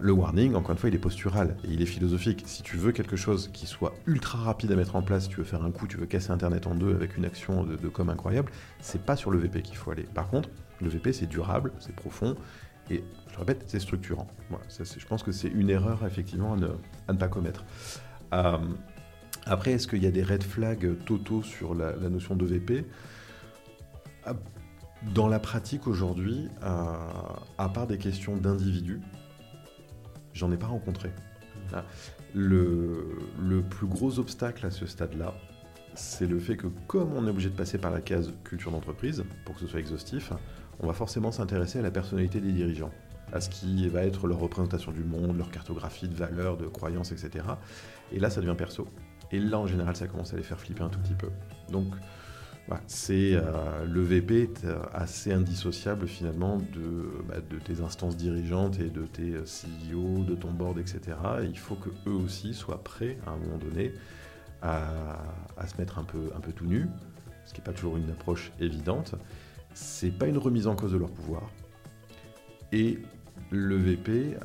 [0.00, 2.42] le warning, encore une fois, il est postural et il est philosophique.
[2.46, 5.44] Si tu veux quelque chose qui soit ultra rapide à mettre en place, tu veux
[5.44, 8.08] faire un coup, tu veux casser Internet en deux avec une action de, de com
[8.08, 8.50] incroyable,
[8.80, 10.04] c'est pas sur le VP qu'il faut aller.
[10.14, 10.48] Par contre,
[10.80, 12.36] le VP, c'est durable, c'est profond
[12.90, 14.26] et, je le répète, c'est structurant.
[14.70, 17.64] je pense que c'est une erreur, effectivement, à ne, pas commettre.
[18.32, 18.58] Euh,
[19.46, 22.86] après, est-ce qu'il y a des red flags totaux sur la, notion de VP
[24.24, 24.34] ah,
[25.14, 26.94] Dans la pratique aujourd'hui, euh,
[27.58, 29.00] à part des questions d'individus,
[30.32, 31.10] j'en ai pas rencontré.
[32.34, 35.34] Le, plus gros obstacle à ce stade-là,
[35.94, 39.24] c'est le fait que comme on est obligé de passer par la case culture d'entreprise
[39.44, 40.32] pour que ce soit exhaustif,
[40.80, 42.92] on va forcément s'intéresser à la personnalité des dirigeants,
[43.32, 47.12] à ce qui va être leur représentation du monde, leur cartographie de valeurs, de croyances,
[47.12, 47.44] etc.
[48.12, 48.86] Et là, ça devient perso.
[49.30, 51.28] Et là, en général, ça commence à les faire flipper un tout petit peu.
[51.70, 51.94] Donc,
[52.86, 56.58] c'est euh, le VP est euh, assez indissociable finalement
[57.26, 61.16] bah, de, tes instances dirigeantes et de tes euh, CEO, de ton board, etc.
[61.42, 63.94] il faut que eux aussi soient prêts à un moment donné
[64.60, 65.18] à,
[65.66, 66.88] se mettre un peu, un peu tout nu,
[67.46, 69.14] ce qui n'est pas toujours une approche évidente.
[69.74, 71.50] C'est pas une remise en cause de leur pouvoir.
[72.72, 72.98] Et
[73.50, 74.36] le VP,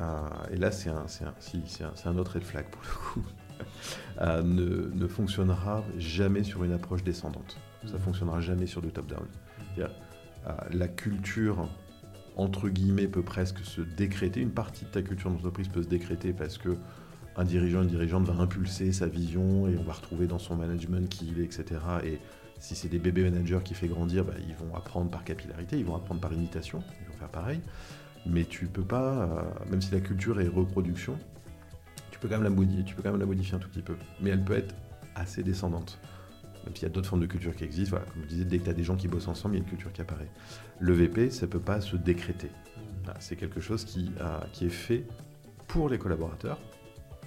[0.52, 3.26] et là c'est un, un, un, autre red flag pour le coup,
[4.44, 7.58] ne, ne fonctionnera jamais sur une approche descendante
[7.88, 9.26] ça fonctionnera jamais sur du top-down.
[9.78, 9.88] Euh,
[10.72, 11.70] la culture,
[12.36, 14.42] entre guillemets, peut presque se décréter.
[14.42, 16.78] Une partie de ta culture d'entreprise peut se décréter parce que
[17.36, 21.10] un dirigeant, une dirigeante va impulser sa vision et on va retrouver dans son management
[21.10, 21.80] qui il est, etc.
[22.04, 22.20] Et
[22.60, 25.86] si c'est des bébés managers qui fait grandir, bah, ils vont apprendre par capillarité, ils
[25.86, 27.60] vont apprendre par imitation, ils vont faire pareil.
[28.26, 31.18] Mais tu peux pas, euh, même si la culture est reproduction,
[32.12, 33.82] tu peux quand même la modifier, tu peux quand même la modifier un tout petit
[33.82, 33.96] peu.
[34.22, 34.76] Mais elle peut être
[35.16, 36.00] assez descendante
[36.66, 38.60] même s'il y a d'autres formes de culture qui existent, voilà, comme je disais, dès
[38.60, 40.30] que tu as des gens qui bossent ensemble, il y a une culture qui apparaît.
[40.80, 42.48] Le VP, ça ne peut pas se décréter.
[42.48, 43.12] Mmh.
[43.20, 44.12] C'est quelque chose qui,
[44.54, 45.06] qui est fait
[45.68, 46.60] pour les collaborateurs,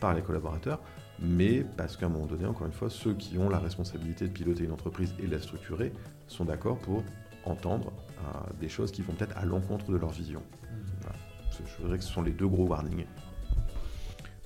[0.01, 0.81] par les collaborateurs,
[1.21, 4.33] mais parce qu'à un moment donné, encore une fois, ceux qui ont la responsabilité de
[4.33, 5.93] piloter une entreprise et de la structurer
[6.27, 7.03] sont d'accord pour
[7.45, 10.41] entendre euh, des choses qui vont peut-être à l'encontre de leur vision.
[10.41, 11.57] Mmh.
[11.65, 13.07] Je dirais que ce sont les deux gros warnings.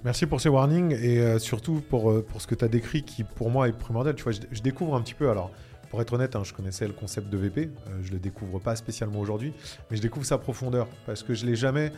[0.04, 3.50] Merci pour ces warnings et surtout pour, pour ce que tu as décrit qui pour
[3.50, 4.14] moi est primordial.
[4.14, 5.50] Tu vois, je, découvre un petit peu alors.
[5.90, 7.68] Pour être honnête, hein, je connaissais le concept de VP,
[8.02, 9.52] je ne le découvre pas spécialement aujourd'hui,
[9.90, 11.90] mais je découvre sa profondeur parce que je l'ai jamais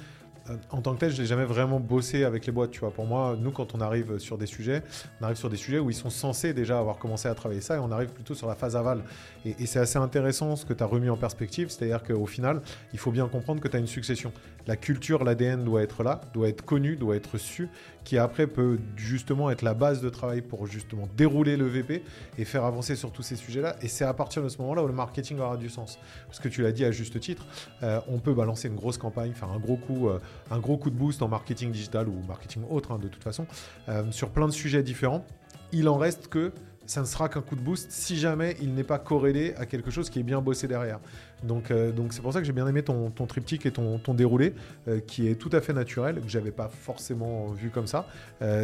[0.70, 2.70] en tant que tel, je n'ai jamais vraiment bossé avec les boîtes.
[2.70, 4.82] Tu vois, pour moi, nous, quand on arrive sur des sujets,
[5.20, 7.76] on arrive sur des sujets où ils sont censés déjà avoir commencé à travailler ça
[7.76, 9.02] et on arrive plutôt sur la phase aval.
[9.44, 12.60] Et, c'est assez intéressant ce que tu as remis en perspective, c'est-à-dire qu'au final,
[12.92, 14.32] il faut bien comprendre que tu as une succession.
[14.66, 17.68] La culture, l'ADN doit être là, doit être connu, doit être su,
[18.04, 22.02] qui après peut justement être la base de travail pour justement dérouler le VP
[22.38, 23.76] et faire avancer sur tous ces sujets-là.
[23.82, 25.98] Et c'est à partir de ce moment-là où le marketing aura du sens.
[26.26, 27.46] Parce que tu l'as dit à juste titre,
[27.82, 30.08] euh, on peut balancer une grosse campagne, faire un gros coup.
[30.08, 30.18] Euh,
[30.50, 33.46] un gros coup de boost en marketing digital ou marketing autre, hein, de toute façon,
[33.88, 35.24] euh, sur plein de sujets différents.
[35.72, 36.52] Il en reste que
[36.86, 39.90] ça ne sera qu'un coup de boost si jamais il n'est pas corrélé à quelque
[39.90, 41.00] chose qui est bien bossé derrière.
[41.42, 43.98] Donc euh, donc c'est pour ça que j'ai bien aimé ton, ton, triptyque et ton,
[43.98, 44.54] ton déroulé,
[44.88, 48.06] euh, qui est tout à fait naturel, que j'avais pas forcément vu comme ça.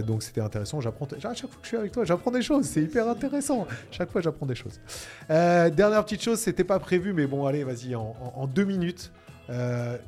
[0.06, 0.80] donc c'était intéressant.
[0.80, 2.64] J'apprends à chaque fois que je suis avec toi, j'apprends des choses.
[2.66, 3.66] C'est hyper intéressant.
[3.90, 4.80] Chaque fois, j'apprends des choses.
[5.28, 9.12] dernière petite chose, c'était pas prévu, mais bon, allez, vas-y, en, en, deux minutes.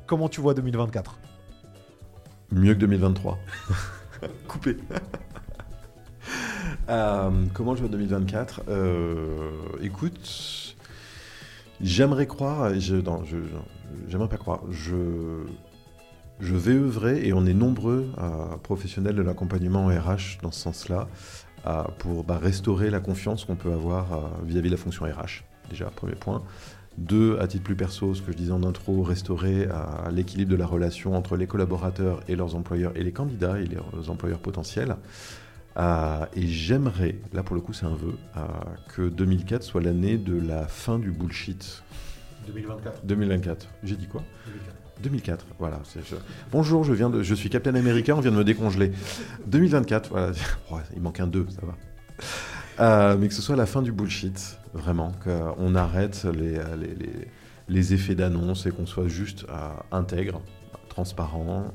[0.05, 1.17] comment tu vois 2024
[2.51, 3.39] Mieux que 2023.
[4.47, 4.77] Coupé.
[6.89, 10.75] Euh, comment je vois 2024 euh, Écoute,
[11.83, 15.43] j'aimerais croire, j'aimerais pas croire, je,
[16.39, 21.07] je vais œuvrer, et on est nombreux euh, professionnels de l'accompagnement RH dans ce sens-là,
[21.99, 26.15] pour bah, restaurer la confiance qu'on peut avoir vis-à-vis de la fonction RH, déjà, premier
[26.15, 26.41] point.
[26.97, 30.55] Deux, à titre plus perso, ce que je disais en intro, restaurer à l'équilibre de
[30.57, 34.97] la relation entre les collaborateurs et leurs employeurs et les candidats et les employeurs potentiels.
[35.77, 38.41] Euh, et j'aimerais, là pour le coup c'est un vœu, euh,
[38.93, 41.83] que 2004 soit l'année de la fin du bullshit.
[42.47, 43.05] 2024.
[43.05, 43.67] 2024.
[43.83, 44.23] J'ai dit quoi
[45.01, 45.45] 2004.
[45.57, 45.81] voilà.
[46.51, 48.91] Bonjour, je, viens de, je suis Captain America, on vient de me décongeler.
[49.47, 50.33] 2024, voilà.
[50.95, 51.73] il manque un 2, ça va.
[52.79, 57.27] Euh, mais que ce soit la fin du bullshit, vraiment, qu'on arrête les, les,
[57.67, 59.45] les, effets d'annonce et qu'on soit juste
[59.91, 60.41] intègre,
[60.89, 61.71] transparent,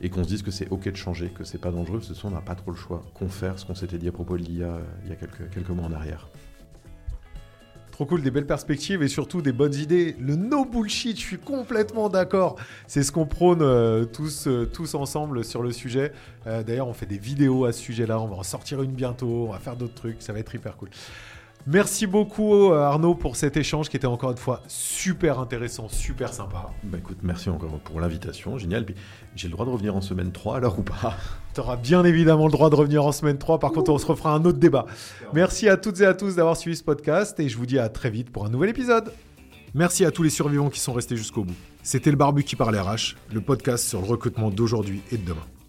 [0.00, 2.30] et qu'on se dise que c'est ok de changer, que c'est pas dangereux, ce soit
[2.30, 4.42] on n'a pas trop le choix, qu'on faire ce qu'on s'était dit à propos de
[4.42, 6.28] l'IA il y a quelques, mois en arrière.
[7.98, 10.14] Trop cool, des belles perspectives et surtout des bonnes idées.
[10.20, 12.54] Le no bullshit, je suis complètement d'accord.
[12.86, 16.12] C'est ce qu'on prône euh, tous, euh, tous ensemble sur le sujet.
[16.46, 18.20] Euh, d'ailleurs, on fait des vidéos à ce sujet-là.
[18.20, 19.48] On va en sortir une bientôt.
[19.48, 20.22] On va faire d'autres trucs.
[20.22, 20.90] Ça va être hyper cool.
[21.66, 26.70] Merci beaucoup Arnaud pour cet échange qui était encore une fois super intéressant, super sympa.
[26.84, 28.86] Bah écoute, merci encore pour l'invitation, génial.
[28.86, 28.94] Puis
[29.36, 31.14] j'ai le droit de revenir en semaine 3 alors ou pas?
[31.54, 34.06] Tu auras bien évidemment le droit de revenir en semaine 3, par contre on se
[34.06, 34.86] refera un autre débat.
[35.32, 37.88] Merci à toutes et à tous d'avoir suivi ce podcast et je vous dis à
[37.88, 39.12] très vite pour un nouvel épisode.
[39.74, 41.56] Merci à tous les survivants qui sont restés jusqu'au bout.
[41.82, 45.57] C'était le Barbu qui parle RH, le podcast sur le recrutement d'aujourd'hui et de demain.